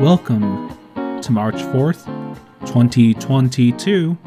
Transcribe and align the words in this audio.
Welcome 0.00 0.68
to 1.22 1.32
March 1.32 1.54
4th, 1.54 2.04
2022. 2.66 4.18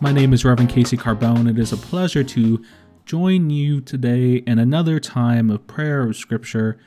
My 0.00 0.12
name 0.12 0.34
is 0.34 0.44
Reverend 0.44 0.68
Casey 0.68 0.98
Carbone. 0.98 1.48
It 1.48 1.58
is 1.58 1.72
a 1.72 1.78
pleasure 1.78 2.22
to 2.22 2.62
join 3.06 3.48
you 3.48 3.80
today 3.80 4.34
in 4.46 4.58
another 4.58 5.00
time 5.00 5.48
of 5.48 5.66
prayer 5.66 6.02
of 6.02 6.14
scripture. 6.14 6.78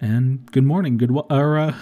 And 0.00 0.46
good 0.52 0.62
morning, 0.62 0.98
good 0.98 1.10
or, 1.10 1.58
uh, 1.58 1.74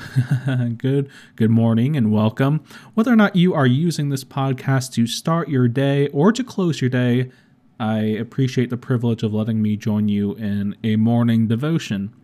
good 0.78 1.10
good 1.36 1.50
morning, 1.50 1.94
and 1.94 2.10
welcome. 2.10 2.64
Whether 2.94 3.12
or 3.12 3.16
not 3.16 3.36
you 3.36 3.52
are 3.52 3.66
using 3.66 4.08
this 4.08 4.24
podcast 4.24 4.94
to 4.94 5.06
start 5.06 5.50
your 5.50 5.68
day 5.68 6.08
or 6.08 6.32
to 6.32 6.42
close 6.42 6.80
your 6.80 6.88
day, 6.88 7.30
I 7.78 7.98
appreciate 7.98 8.70
the 8.70 8.78
privilege 8.78 9.22
of 9.22 9.34
letting 9.34 9.60
me 9.60 9.76
join 9.76 10.08
you 10.08 10.34
in 10.36 10.74
a 10.82 10.96
morning 10.96 11.48
devotion. 11.48 12.14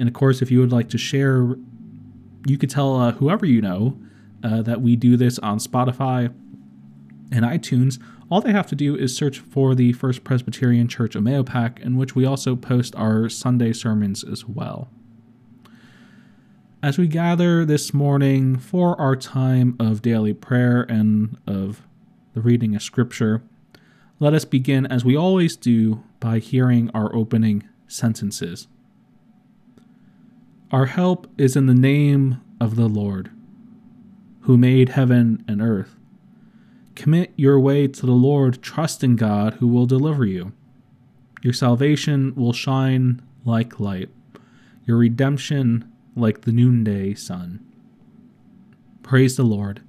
And 0.00 0.08
of 0.08 0.14
course, 0.14 0.40
if 0.40 0.50
you 0.50 0.60
would 0.60 0.72
like 0.72 0.88
to 0.88 0.98
share, 0.98 1.56
you 2.46 2.56
could 2.56 2.70
tell 2.70 2.96
uh, 2.96 3.12
whoever 3.12 3.44
you 3.44 3.60
know 3.60 4.00
uh, 4.42 4.62
that 4.62 4.80
we 4.80 4.96
do 4.96 5.14
this 5.18 5.38
on 5.40 5.58
Spotify 5.58 6.32
and 7.30 7.44
iTunes. 7.44 8.02
All 8.30 8.40
they 8.40 8.52
have 8.52 8.66
to 8.68 8.74
do 8.74 8.96
is 8.96 9.14
search 9.14 9.40
for 9.40 9.74
the 9.74 9.92
First 9.92 10.24
Presbyterian 10.24 10.88
Church 10.88 11.14
of 11.14 11.22
Mahopac, 11.22 11.80
in 11.80 11.98
which 11.98 12.14
we 12.14 12.24
also 12.24 12.56
post 12.56 12.96
our 12.96 13.28
Sunday 13.28 13.74
sermons 13.74 14.24
as 14.24 14.46
well. 14.46 14.88
As 16.82 16.96
we 16.96 17.06
gather 17.06 17.66
this 17.66 17.92
morning 17.92 18.56
for 18.56 18.98
our 18.98 19.16
time 19.16 19.76
of 19.78 20.00
daily 20.00 20.32
prayer 20.32 20.80
and 20.80 21.36
of 21.46 21.82
the 22.32 22.40
reading 22.40 22.74
of 22.74 22.82
Scripture, 22.82 23.42
let 24.18 24.32
us 24.32 24.46
begin, 24.46 24.86
as 24.86 25.04
we 25.04 25.14
always 25.14 25.56
do, 25.56 26.02
by 26.20 26.38
hearing 26.38 26.90
our 26.94 27.14
opening 27.14 27.68
sentences. 27.86 28.66
Our 30.72 30.86
help 30.86 31.26
is 31.36 31.56
in 31.56 31.66
the 31.66 31.74
name 31.74 32.40
of 32.60 32.76
the 32.76 32.88
Lord, 32.88 33.32
who 34.42 34.56
made 34.56 34.90
heaven 34.90 35.44
and 35.48 35.60
earth. 35.60 35.96
Commit 36.94 37.32
your 37.34 37.58
way 37.58 37.88
to 37.88 38.06
the 38.06 38.12
Lord, 38.12 38.62
trust 38.62 39.02
in 39.02 39.16
God, 39.16 39.54
who 39.54 39.66
will 39.66 39.86
deliver 39.86 40.24
you. 40.24 40.52
Your 41.42 41.52
salvation 41.52 42.32
will 42.36 42.52
shine 42.52 43.20
like 43.44 43.80
light, 43.80 44.10
your 44.84 44.98
redemption 44.98 45.90
like 46.14 46.42
the 46.42 46.52
noonday 46.52 47.14
sun. 47.14 47.66
Praise 49.02 49.36
the 49.36 49.42
Lord. 49.42 49.82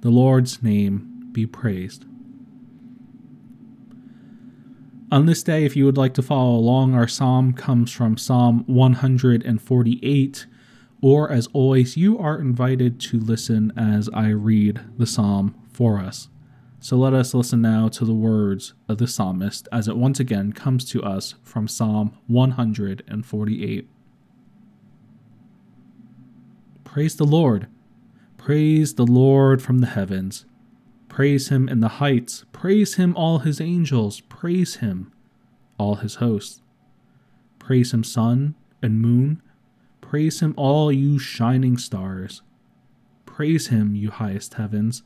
The 0.00 0.10
Lord's 0.10 0.62
name 0.62 1.28
be 1.32 1.44
praised. 1.44 2.06
On 5.14 5.26
this 5.26 5.44
day, 5.44 5.64
if 5.64 5.76
you 5.76 5.84
would 5.84 5.96
like 5.96 6.12
to 6.14 6.22
follow 6.22 6.56
along, 6.56 6.96
our 6.96 7.06
psalm 7.06 7.52
comes 7.52 7.92
from 7.92 8.16
Psalm 8.16 8.64
148. 8.66 10.46
Or, 11.00 11.30
as 11.30 11.46
always, 11.52 11.96
you 11.96 12.18
are 12.18 12.40
invited 12.40 12.98
to 13.02 13.20
listen 13.20 13.72
as 13.76 14.10
I 14.12 14.30
read 14.30 14.80
the 14.98 15.06
psalm 15.06 15.54
for 15.72 16.00
us. 16.00 16.30
So 16.80 16.96
let 16.96 17.14
us 17.14 17.32
listen 17.32 17.62
now 17.62 17.86
to 17.90 18.04
the 18.04 18.12
words 18.12 18.74
of 18.88 18.98
the 18.98 19.06
psalmist 19.06 19.68
as 19.70 19.86
it 19.86 19.96
once 19.96 20.18
again 20.18 20.52
comes 20.52 20.84
to 20.86 21.00
us 21.04 21.36
from 21.44 21.68
Psalm 21.68 22.18
148. 22.26 23.88
Praise 26.82 27.14
the 27.14 27.24
Lord! 27.24 27.68
Praise 28.36 28.94
the 28.94 29.06
Lord 29.06 29.62
from 29.62 29.78
the 29.78 29.86
heavens! 29.86 30.44
Praise 31.14 31.48
him 31.50 31.68
in 31.68 31.78
the 31.78 32.00
heights. 32.02 32.44
Praise 32.50 32.94
him, 32.94 33.14
all 33.14 33.38
his 33.38 33.60
angels. 33.60 34.20
Praise 34.44 34.76
him, 34.76 35.10
all 35.78 35.94
his 35.94 36.16
hosts. 36.16 36.60
Praise 37.58 37.94
him, 37.94 38.04
sun 38.04 38.54
and 38.82 39.00
moon. 39.00 39.40
Praise 40.02 40.40
him, 40.40 40.52
all 40.58 40.92
you 40.92 41.18
shining 41.18 41.78
stars. 41.78 42.42
Praise 43.24 43.68
him, 43.68 43.94
you 43.94 44.10
highest 44.10 44.52
heavens, 44.52 45.02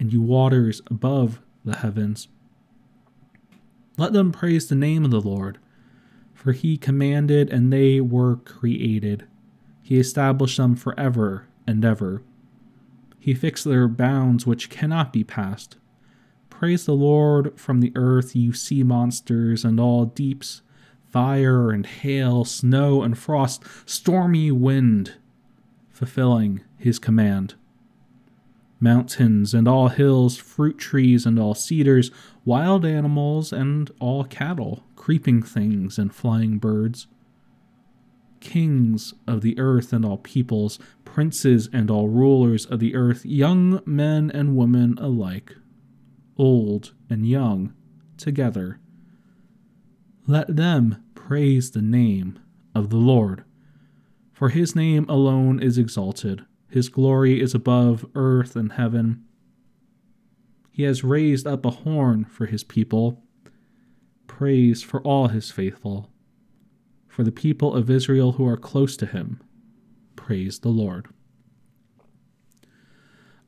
and 0.00 0.12
you 0.12 0.20
waters 0.20 0.82
above 0.88 1.40
the 1.64 1.76
heavens. 1.76 2.26
Let 3.96 4.12
them 4.12 4.32
praise 4.32 4.66
the 4.66 4.74
name 4.74 5.04
of 5.04 5.12
the 5.12 5.20
Lord, 5.20 5.58
for 6.32 6.50
he 6.50 6.76
commanded 6.76 7.50
and 7.50 7.72
they 7.72 8.00
were 8.00 8.34
created. 8.38 9.28
He 9.80 9.96
established 9.96 10.56
them 10.56 10.74
forever 10.74 11.46
and 11.68 11.84
ever. 11.84 12.24
He 13.20 13.32
fixed 13.32 13.64
their 13.64 13.86
bounds 13.86 14.44
which 14.44 14.70
cannot 14.70 15.12
be 15.12 15.22
passed. 15.22 15.76
Praise 16.64 16.86
the 16.86 16.92
Lord 16.92 17.60
from 17.60 17.80
the 17.80 17.92
earth, 17.94 18.34
you 18.34 18.54
sea 18.54 18.82
monsters 18.82 19.66
and 19.66 19.78
all 19.78 20.06
deeps, 20.06 20.62
fire 21.10 21.70
and 21.70 21.84
hail, 21.84 22.46
snow 22.46 23.02
and 23.02 23.18
frost, 23.18 23.62
stormy 23.84 24.50
wind, 24.50 25.12
fulfilling 25.90 26.62
his 26.78 26.98
command. 26.98 27.52
Mountains 28.80 29.52
and 29.52 29.68
all 29.68 29.88
hills, 29.88 30.38
fruit 30.38 30.78
trees 30.78 31.26
and 31.26 31.38
all 31.38 31.54
cedars, 31.54 32.10
wild 32.46 32.86
animals 32.86 33.52
and 33.52 33.90
all 34.00 34.24
cattle, 34.24 34.84
creeping 34.96 35.42
things 35.42 35.98
and 35.98 36.14
flying 36.14 36.56
birds 36.56 37.08
kings 38.40 39.14
of 39.26 39.40
the 39.40 39.58
earth 39.58 39.92
and 39.92 40.04
all 40.04 40.18
peoples, 40.18 40.78
princes 41.04 41.68
and 41.72 41.90
all 41.90 42.08
rulers 42.08 42.66
of 42.66 42.78
the 42.78 42.94
earth, 42.94 43.24
young 43.24 43.80
men 43.86 44.30
and 44.30 44.54
women 44.54 44.98
alike, 44.98 45.56
old 46.36 46.92
and 47.08 47.26
young 47.26 47.74
together. 48.16 48.80
Let 50.26 50.56
them 50.56 51.04
praise 51.14 51.70
the 51.70 51.82
name 51.82 52.38
of 52.74 52.90
the 52.90 52.96
Lord. 52.96 53.44
For 54.32 54.48
his 54.48 54.74
name 54.74 55.06
alone 55.08 55.62
is 55.62 55.78
exalted, 55.78 56.44
his 56.68 56.88
glory 56.88 57.40
is 57.40 57.54
above 57.54 58.04
earth 58.14 58.56
and 58.56 58.72
heaven. 58.72 59.24
He 60.70 60.82
has 60.82 61.04
raised 61.04 61.46
up 61.46 61.64
a 61.64 61.70
horn 61.70 62.24
for 62.24 62.46
his 62.46 62.64
people, 62.64 63.22
praise 64.26 64.82
for 64.82 65.00
all 65.02 65.28
his 65.28 65.52
faithful 65.52 66.10
for 67.14 67.22
the 67.22 67.30
people 67.30 67.72
of 67.72 67.88
Israel 67.88 68.32
who 68.32 68.48
are 68.48 68.56
close 68.56 68.96
to 68.96 69.06
him. 69.06 69.40
Praise 70.16 70.58
the 70.58 70.68
Lord. 70.68 71.06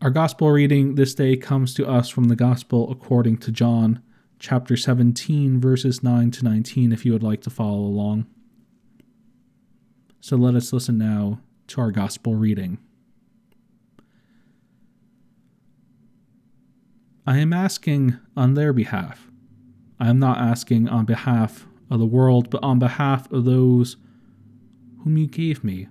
Our 0.03 0.11
gospel 0.11 0.51
reading 0.51 0.97
this 0.97 1.15
day 1.15 1.39
comes 1.39 1.73
to 1.75 1.89
us 1.89 2.11
from 2.11 2.25
the 2.25 2.37
gospel 2.37 2.93
according 2.93 3.39
to 3.39 3.51
John, 3.51 4.03
chapter 4.39 4.77
17, 4.77 5.59
verses 5.59 6.03
9 6.03 6.31
to 6.33 6.45
19, 6.45 6.93
if 6.93 7.07
you 7.07 7.13
would 7.13 7.23
like 7.23 7.41
to 7.43 7.51
follow 7.51 7.79
along. 7.79 8.27
So 10.21 10.37
let 10.37 10.55
us 10.55 10.71
listen 10.71 10.99
now 10.99 11.41
to 11.69 11.81
our 11.81 11.91
gospel 11.91 12.35
reading. 12.35 12.77
I 17.27 17.39
am 17.39 17.55
asking 17.55 18.19
on 18.37 18.53
their 18.53 18.75
behalf. 18.75 19.31
I 19.99 20.11
am 20.11 20.19
not 20.19 20.37
asking 20.37 20.91
on 20.91 21.07
behalf 21.07 21.67
of 21.91 22.01
the 22.01 22.07
world, 22.07 22.51
but 22.51 22.63
on 22.63 22.79
behalf 22.79 23.33
of 23.33 23.47
those 23.47 23.97
whom 25.03 25.17
you 25.17 25.27
gave 25.27 25.65
me, 25.65 25.89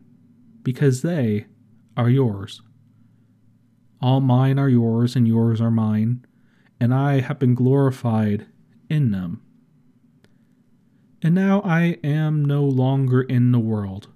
because 0.62 1.02
they 1.02 1.48
are 1.98 2.10
yours. 2.10 2.62
All 4.02 4.22
mine 4.22 4.60
are 4.60 4.70
yours, 4.70 5.16
and 5.16 5.28
yours 5.28 5.60
are 5.62 5.72
mine, 5.72 6.26
and 6.80 6.94
I 6.94 7.22
have 7.22 7.40
been 7.40 7.56
glorified 7.56 8.46
in 8.90 9.12
them. 9.12 9.42
And 11.22 11.34
now 11.34 11.62
I 11.62 11.98
am 12.04 12.46
no 12.46 12.64
longer 12.64 13.22
in 13.22 13.52
the 13.52 13.60
world, 13.60 14.10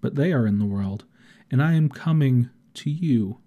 but 0.00 0.14
they 0.14 0.32
are 0.32 0.46
in 0.46 0.58
the 0.58 0.64
world, 0.64 1.04
and 1.50 1.62
I 1.62 1.74
am 1.74 1.88
coming 1.88 2.48
to 2.74 2.90
you. 2.90 3.38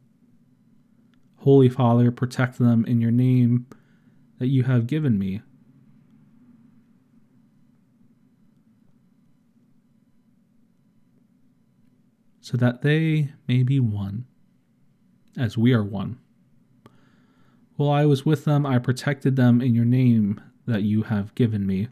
Holy 1.37 1.69
Father, 1.69 2.11
protect 2.11 2.59
them 2.59 2.85
in 2.85 3.01
your 3.01 3.11
name 3.11 3.67
that 4.37 4.47
you 4.47 4.63
have 4.63 4.85
given 4.85 5.17
me 5.17 5.41
so 12.47 12.55
that 12.55 12.81
they 12.81 13.29
may 13.45 13.61
be 13.61 13.77
one, 13.77 14.25
as 15.37 15.57
we 15.57 15.73
are 15.73 15.83
one. 15.83 16.17
While 17.75 17.91
I 17.91 18.05
was 18.05 18.25
with 18.25 18.45
them, 18.45 18.65
I 18.65 18.79
protected 18.79 19.35
them 19.35 19.61
in 19.61 19.75
your 19.75 19.85
name 19.85 20.41
that 20.65 20.83
you 20.83 21.03
have 21.03 21.35
given 21.35 21.65
me. 21.65 21.89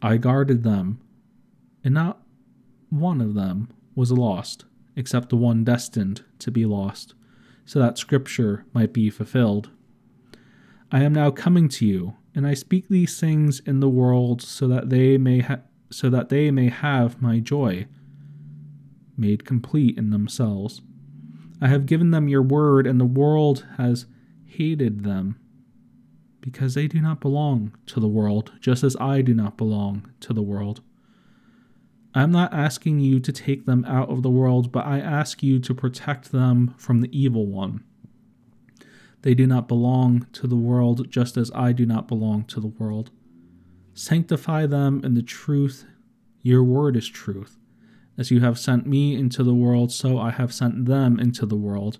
I 0.00 0.16
guarded 0.16 0.62
them, 0.62 1.00
and 1.84 1.94
not 1.94 2.22
one 2.88 3.20
of 3.20 3.34
them 3.34 3.68
was 3.94 4.12
lost, 4.12 4.64
except 4.96 5.28
the 5.28 5.36
one 5.36 5.64
destined 5.64 6.24
to 6.38 6.50
be 6.50 6.64
lost, 6.64 7.14
so 7.64 7.78
that 7.78 7.98
Scripture 7.98 8.64
might 8.72 8.92
be 8.92 9.10
fulfilled. 9.10 9.70
I 10.90 11.02
am 11.02 11.12
now 11.12 11.30
coming 11.30 11.68
to 11.70 11.86
you, 11.86 12.14
and 12.34 12.46
I 12.46 12.54
speak 12.54 12.88
these 12.88 13.18
things 13.18 13.60
in 13.60 13.80
the 13.80 13.88
world 13.88 14.40
so 14.40 14.68
that 14.68 14.88
they 14.88 15.18
may 15.18 15.40
ha- 15.40 15.60
so 15.90 16.10
that 16.10 16.28
they 16.28 16.50
may 16.50 16.68
have 16.68 17.22
my 17.22 17.38
joy 17.38 17.86
made 19.16 19.44
complete 19.44 19.96
in 19.96 20.10
themselves. 20.10 20.82
I 21.60 21.68
have 21.68 21.86
given 21.86 22.10
them 22.10 22.28
your 22.28 22.42
word, 22.42 22.86
and 22.86 23.00
the 23.00 23.04
world 23.04 23.66
has 23.78 24.06
hated 24.44 25.04
them, 25.04 25.38
because 26.40 26.74
they 26.74 26.86
do 26.86 27.00
not 27.00 27.20
belong 27.20 27.74
to 27.86 28.00
the 28.00 28.08
world, 28.08 28.52
just 28.60 28.84
as 28.84 28.96
I 28.96 29.22
do 29.22 29.34
not 29.34 29.56
belong 29.56 30.10
to 30.20 30.32
the 30.32 30.42
world. 30.42 30.80
I'm 32.14 32.30
not 32.32 32.54
asking 32.54 33.00
you 33.00 33.20
to 33.20 33.32
take 33.32 33.66
them 33.66 33.84
out 33.84 34.08
of 34.08 34.22
the 34.22 34.30
world, 34.30 34.72
but 34.72 34.86
I 34.86 35.00
ask 35.00 35.42
you 35.42 35.58
to 35.60 35.74
protect 35.74 36.32
them 36.32 36.74
from 36.78 37.00
the 37.00 37.18
evil 37.18 37.46
one. 37.46 37.84
They 39.22 39.34
do 39.34 39.46
not 39.46 39.68
belong 39.68 40.26
to 40.32 40.46
the 40.46 40.56
world, 40.56 41.10
just 41.10 41.36
as 41.36 41.50
I 41.54 41.72
do 41.72 41.84
not 41.84 42.06
belong 42.06 42.44
to 42.44 42.60
the 42.60 42.68
world. 42.68 43.10
Sanctify 43.92 44.66
them 44.66 45.00
in 45.04 45.14
the 45.14 45.22
truth. 45.22 45.84
Your 46.42 46.62
word 46.62 46.96
is 46.96 47.08
truth. 47.08 47.58
As 48.18 48.30
you 48.30 48.40
have 48.40 48.58
sent 48.58 48.86
me 48.86 49.14
into 49.14 49.42
the 49.42 49.54
world, 49.54 49.92
so 49.92 50.18
I 50.18 50.30
have 50.30 50.52
sent 50.52 50.86
them 50.86 51.20
into 51.20 51.44
the 51.44 51.56
world. 51.56 51.98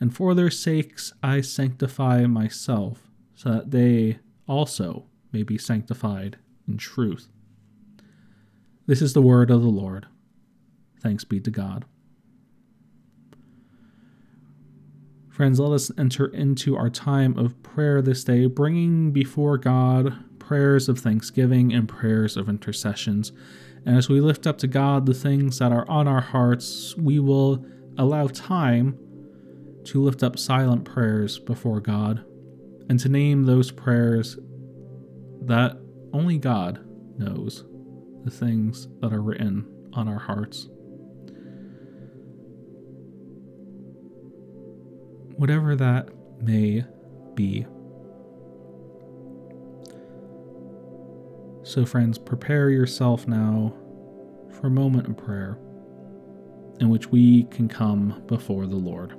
And 0.00 0.14
for 0.14 0.34
their 0.34 0.50
sakes 0.50 1.12
I 1.22 1.40
sanctify 1.40 2.26
myself, 2.26 3.10
so 3.34 3.50
that 3.50 3.70
they 3.70 4.18
also 4.46 5.04
may 5.32 5.42
be 5.42 5.56
sanctified 5.56 6.36
in 6.68 6.76
truth. 6.76 7.28
This 8.86 9.00
is 9.00 9.14
the 9.14 9.22
word 9.22 9.50
of 9.50 9.62
the 9.62 9.68
Lord. 9.68 10.06
Thanks 11.00 11.24
be 11.24 11.40
to 11.40 11.50
God. 11.50 11.84
Friends, 15.30 15.58
let 15.58 15.72
us 15.72 15.90
enter 15.98 16.26
into 16.26 16.76
our 16.76 16.90
time 16.90 17.36
of 17.36 17.60
prayer 17.62 18.00
this 18.00 18.22
day, 18.22 18.46
bringing 18.46 19.10
before 19.10 19.58
God 19.58 20.16
prayers 20.46 20.88
of 20.88 20.98
thanksgiving 20.98 21.72
and 21.72 21.88
prayers 21.88 22.36
of 22.36 22.48
intercessions. 22.48 23.32
And 23.86 23.96
as 23.96 24.08
we 24.08 24.20
lift 24.20 24.46
up 24.46 24.58
to 24.58 24.66
God 24.66 25.06
the 25.06 25.14
things 25.14 25.58
that 25.58 25.72
are 25.72 25.88
on 25.88 26.08
our 26.08 26.20
hearts, 26.20 26.94
we 26.96 27.18
will 27.18 27.64
allow 27.98 28.26
time 28.26 28.98
to 29.84 30.02
lift 30.02 30.22
up 30.22 30.38
silent 30.38 30.84
prayers 30.84 31.38
before 31.38 31.80
God 31.80 32.24
and 32.88 32.98
to 33.00 33.08
name 33.08 33.44
those 33.44 33.70
prayers 33.70 34.38
that 35.42 35.78
only 36.12 36.38
God 36.38 36.84
knows 37.18 37.64
the 38.24 38.30
things 38.30 38.88
that 39.00 39.12
are 39.12 39.22
written 39.22 39.66
on 39.92 40.08
our 40.08 40.18
hearts. 40.18 40.68
Whatever 45.36 45.76
that 45.76 46.08
may 46.42 46.84
be. 47.34 47.66
So, 51.64 51.84
friends, 51.86 52.18
prepare 52.18 52.70
yourself 52.70 53.26
now 53.26 53.74
for 54.50 54.66
a 54.66 54.70
moment 54.70 55.08
of 55.08 55.16
prayer 55.16 55.58
in 56.78 56.90
which 56.90 57.10
we 57.10 57.44
can 57.44 57.68
come 57.68 58.22
before 58.26 58.66
the 58.66 58.76
Lord. 58.76 59.16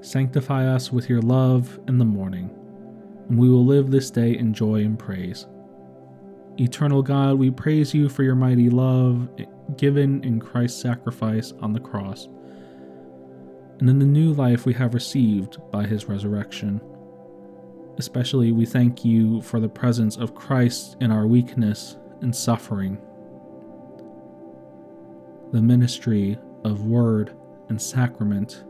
Sanctify 0.00 0.66
us 0.66 0.92
with 0.92 1.08
your 1.08 1.22
love 1.22 1.80
in 1.88 1.98
the 1.98 2.04
morning 2.04 2.50
and 3.28 3.38
we 3.38 3.48
will 3.48 3.64
live 3.64 3.90
this 3.90 4.10
day 4.10 4.36
in 4.36 4.54
joy 4.54 4.84
and 4.84 4.98
praise. 4.98 5.46
Eternal 6.58 7.02
God, 7.02 7.36
we 7.36 7.50
praise 7.50 7.94
you 7.94 8.08
for 8.08 8.22
your 8.22 8.36
mighty 8.36 8.70
love 8.70 9.28
given 9.76 10.22
in 10.22 10.38
Christ's 10.38 10.80
sacrifice 10.80 11.52
on 11.60 11.72
the 11.72 11.80
cross, 11.80 12.28
and 13.80 13.90
in 13.90 13.98
the 13.98 14.04
new 14.04 14.32
life 14.32 14.66
we 14.66 14.74
have 14.74 14.94
received 14.94 15.58
by 15.72 15.84
his 15.84 16.04
resurrection. 16.04 16.80
Especially, 17.96 18.50
we 18.50 18.66
thank 18.66 19.04
you 19.04 19.40
for 19.42 19.60
the 19.60 19.68
presence 19.68 20.16
of 20.16 20.34
Christ 20.34 20.96
in 21.00 21.12
our 21.12 21.26
weakness 21.26 21.96
and 22.22 22.34
suffering, 22.34 22.98
the 25.52 25.62
ministry 25.62 26.36
of 26.64 26.86
word 26.86 27.36
and 27.68 27.80
sacrament, 27.80 28.64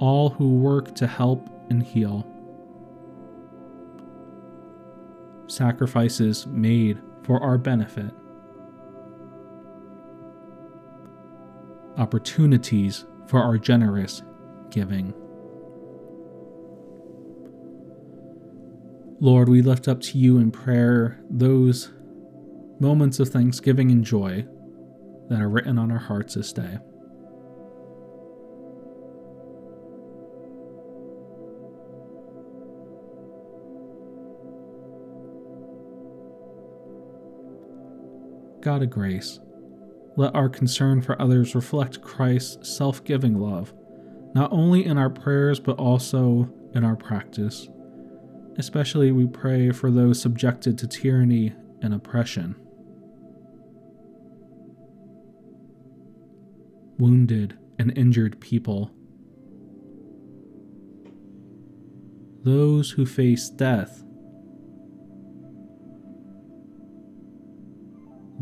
all 0.00 0.30
who 0.30 0.56
work 0.56 0.94
to 0.96 1.06
help 1.06 1.48
and 1.70 1.82
heal. 1.82 2.26
Sacrifices 5.46 6.46
made 6.48 7.00
for 7.22 7.40
our 7.40 7.56
benefit, 7.56 8.10
opportunities 11.98 13.04
for 13.26 13.40
our 13.40 13.58
generous 13.58 14.22
giving. 14.70 15.14
Lord, 19.22 19.48
we 19.48 19.62
lift 19.62 19.86
up 19.86 20.00
to 20.00 20.18
you 20.18 20.38
in 20.38 20.50
prayer 20.50 21.20
those 21.30 21.92
moments 22.80 23.20
of 23.20 23.28
thanksgiving 23.28 23.92
and 23.92 24.04
joy 24.04 24.44
that 25.28 25.40
are 25.40 25.48
written 25.48 25.78
on 25.78 25.92
our 25.92 25.98
hearts 25.98 26.34
this 26.34 26.52
day. 26.52 26.78
God 38.60 38.82
of 38.82 38.90
grace, 38.90 39.38
let 40.16 40.34
our 40.34 40.48
concern 40.48 41.00
for 41.00 41.22
others 41.22 41.54
reflect 41.54 42.02
Christ's 42.02 42.76
self 42.76 43.04
giving 43.04 43.38
love, 43.38 43.72
not 44.34 44.50
only 44.50 44.84
in 44.84 44.98
our 44.98 45.10
prayers 45.10 45.60
but 45.60 45.78
also 45.78 46.52
in 46.74 46.82
our 46.82 46.96
practice. 46.96 47.68
Especially, 48.58 49.12
we 49.12 49.26
pray 49.26 49.70
for 49.70 49.90
those 49.90 50.20
subjected 50.20 50.78
to 50.78 50.86
tyranny 50.86 51.54
and 51.80 51.94
oppression, 51.94 52.54
wounded 56.98 57.58
and 57.78 57.96
injured 57.96 58.40
people, 58.40 58.90
those 62.44 62.90
who 62.90 63.06
face 63.06 63.48
death 63.48 64.02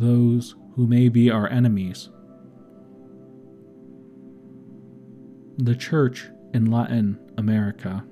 those 0.01 0.55
who 0.75 0.87
may 0.87 1.09
be 1.09 1.31
our 1.31 1.47
enemies. 1.49 2.09
The 5.59 5.77
Church 5.77 6.27
in 6.55 6.71
Latin 6.71 7.19
America. 7.37 8.03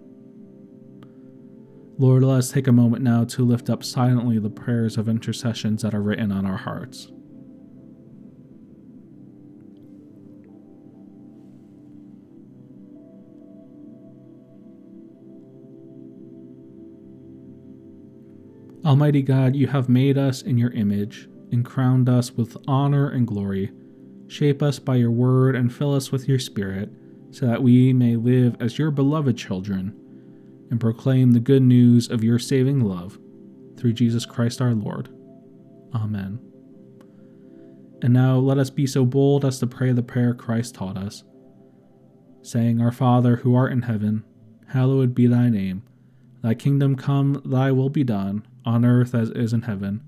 Lord, 2.01 2.23
let 2.23 2.39
us 2.39 2.53
take 2.53 2.69
a 2.69 2.73
moment 2.73 3.03
now 3.03 3.25
to 3.25 3.45
lift 3.45 3.69
up 3.69 3.83
silently 3.83 4.39
the 4.39 4.49
prayers 4.49 4.97
of 4.97 5.09
intercessions 5.09 5.83
that 5.83 5.95
are 5.95 6.01
written 6.01 6.31
on 6.31 6.47
our 6.47 6.57
hearts. 6.57 7.09
Almighty 18.85 19.23
God, 19.23 19.57
you 19.57 19.67
have 19.67 19.89
made 19.89 20.17
us 20.17 20.41
in 20.41 20.57
your 20.57 20.71
image 20.71 21.29
and 21.51 21.65
crowned 21.65 22.09
us 22.09 22.31
with 22.31 22.57
honor 22.69 23.11
and 23.11 23.27
glory. 23.27 23.73
Shape 24.29 24.63
us 24.63 24.79
by 24.79 24.95
your 24.95 25.11
word 25.11 25.57
and 25.57 25.75
fill 25.75 25.97
us 25.97 26.13
with 26.13 26.29
your 26.29 26.39
spirit, 26.39 26.93
so 27.33 27.47
that 27.47 27.63
we 27.63 27.93
may 27.93 28.15
live 28.15 28.57
as 28.61 28.79
your 28.79 28.93
beloved 28.93 29.37
children 29.37 29.95
and 30.71 30.81
proclaim 30.81 31.33
the 31.33 31.41
good 31.41 31.63
news 31.63 32.09
of 32.11 32.25
your 32.25 32.39
saving 32.39 32.81
love 32.81 33.19
through 33.77 33.93
Jesus 33.93 34.27
Christ 34.27 34.61
our 34.61 34.75
Lord. 34.75 35.09
Amen. 35.95 36.41
And 38.03 38.13
now 38.13 38.37
let 38.37 38.59
us 38.59 38.71
be 38.71 38.87
so 38.87 39.05
bold 39.05 39.45
as 39.45 39.59
to 39.59 39.67
pray 39.67 39.93
the 39.93 40.03
prayer 40.03 40.35
Christ 40.35 40.75
taught 40.75 40.97
us, 40.97 41.25
saying, 42.43 42.81
Our 42.81 42.93
Father, 42.93 43.37
who 43.37 43.55
art 43.55 43.73
in 43.73 43.83
heaven, 43.83 44.25
hallowed 44.69 45.15
be 45.15 45.27
thy 45.27 45.49
name. 45.49 45.83
Thy 46.43 46.55
kingdom 46.55 46.95
come, 46.95 47.43
thy 47.45 47.73
will 47.73 47.89
be 47.89 48.05
done, 48.05 48.47
on 48.65 48.85
earth 48.85 49.15
as 49.15 49.31
is 49.31 49.53
in 49.53 49.63
heaven. 49.63 50.03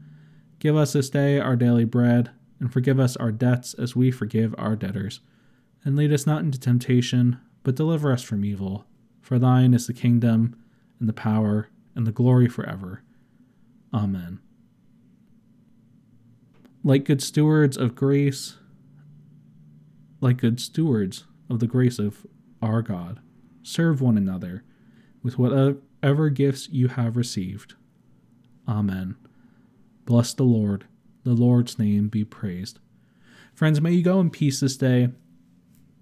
Give 0.61 0.77
us 0.77 0.93
this 0.93 1.11
day 1.11 1.41
our 1.41 1.57
daily 1.57 1.85
bread, 1.85 2.31
and 2.61 2.73
forgive 2.73 3.01
us 3.01 3.17
our 3.17 3.33
debts 3.33 3.75
as 3.75 3.97
we 3.97 4.11
forgive 4.11 4.55
our 4.59 4.77
debtors. 4.77 5.21
And 5.85 5.97
lead 5.97 6.13
us 6.13 6.27
not 6.27 6.43
into 6.43 6.61
temptation, 6.61 7.41
but 7.65 7.75
deliver 7.75 8.13
us 8.13 8.23
from 8.23 8.45
evil. 8.45 8.85
For 9.31 9.39
thine 9.39 9.75
is 9.75 9.87
the 9.87 9.93
kingdom, 9.93 10.57
and 10.99 11.09
the 11.09 11.13
power, 11.13 11.69
and 11.95 12.05
the 12.05 12.11
glory 12.11 12.49
forever. 12.49 13.05
Amen. 13.95 14.41
Like 16.83 17.05
good 17.05 17.23
stewards 17.23 17.77
of 17.77 17.95
grace, 17.95 18.57
like 20.21 20.39
good 20.39 20.59
stewards 20.59 21.27
of 21.49 21.61
the 21.61 21.69
grace 21.69 22.01
of 22.01 22.27
our 22.61 22.83
God, 22.83 23.21
serve 23.63 24.01
one 24.01 24.19
another 24.19 24.65
with 25.23 25.39
whatever 25.39 26.29
gifts 26.29 26.69
you 26.69 26.89
have 26.89 27.17
received. 27.17 27.77
Amen. 28.67 29.15
Bless 30.07 30.35
the 30.35 30.43
Lord. 30.43 30.87
The 31.23 31.35
Lord's 31.35 31.79
name 31.79 32.09
be 32.09 32.25
praised. 32.25 32.81
Friends, 33.55 33.81
may 33.81 33.93
you 33.93 34.03
go 34.03 34.19
in 34.19 34.31
peace 34.31 34.59
this 34.59 34.77
day. 34.77 35.11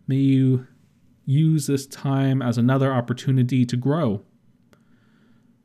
May 0.07 0.17
you 0.17 0.67
use 1.29 1.67
this 1.67 1.87
time 1.87 2.41
as 2.41 2.57
another 2.57 2.91
opportunity 2.91 3.67
to 3.67 3.77
grow, 3.77 4.23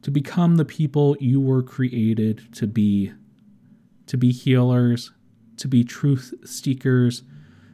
to 0.02 0.12
become 0.12 0.58
the 0.58 0.66
people 0.66 1.16
you 1.22 1.40
were 1.40 1.64
created 1.64 2.54
to 2.54 2.68
be, 2.68 3.14
to 4.06 4.18
be 4.18 4.34
healers, 4.34 5.14
to 5.56 5.70
be 5.70 5.82
truth 5.86 6.34
seekers, 6.44 7.24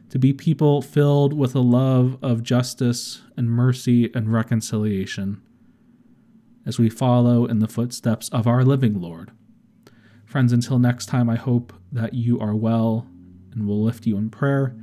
to 0.08 0.20
be 0.20 0.32
people 0.32 0.80
filled 0.80 1.32
with 1.32 1.56
a 1.56 1.60
love 1.60 2.16
of 2.22 2.44
justice 2.44 3.22
and 3.36 3.50
mercy 3.50 4.08
and 4.14 4.32
reconciliation 4.32 5.42
as 6.64 6.78
we 6.78 6.88
follow 6.88 7.44
in 7.44 7.58
the 7.58 7.66
footsteps 7.66 8.28
of 8.28 8.46
our 8.46 8.62
living 8.62 9.00
Lord. 9.00 9.32
Friends, 10.24 10.52
until 10.52 10.78
next 10.78 11.06
time, 11.06 11.28
I 11.28 11.34
hope 11.34 11.72
that 11.90 12.14
you 12.14 12.38
are 12.38 12.54
well 12.54 13.08
and 13.50 13.66
we'll 13.66 13.82
lift 13.82 14.06
you 14.06 14.16
in 14.16 14.30
prayer. 14.30 14.76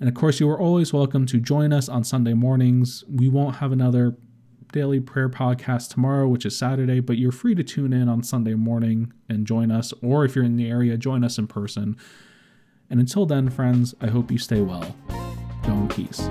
And 0.00 0.08
of 0.08 0.14
course, 0.14 0.38
you 0.38 0.48
are 0.48 0.60
always 0.60 0.92
welcome 0.92 1.26
to 1.26 1.40
join 1.40 1.72
us 1.72 1.88
on 1.88 2.04
Sunday 2.04 2.34
mornings. 2.34 3.02
We 3.08 3.28
won't 3.28 3.56
have 3.56 3.72
another 3.72 4.16
daily 4.72 5.00
prayer 5.00 5.28
podcast 5.28 5.90
tomorrow, 5.90 6.28
which 6.28 6.46
is 6.46 6.56
Saturday, 6.56 7.00
but 7.00 7.18
you're 7.18 7.32
free 7.32 7.54
to 7.54 7.64
tune 7.64 7.92
in 7.92 8.08
on 8.08 8.22
Sunday 8.22 8.54
morning 8.54 9.12
and 9.28 9.46
join 9.46 9.70
us. 9.72 9.92
Or 10.02 10.24
if 10.24 10.36
you're 10.36 10.44
in 10.44 10.56
the 10.56 10.68
area, 10.68 10.96
join 10.96 11.24
us 11.24 11.38
in 11.38 11.48
person. 11.48 11.96
And 12.90 13.00
until 13.00 13.26
then, 13.26 13.50
friends, 13.50 13.94
I 14.00 14.06
hope 14.06 14.30
you 14.30 14.38
stay 14.38 14.60
well. 14.60 14.94
Go 15.64 15.72
in 15.72 15.88
peace. 15.88 16.28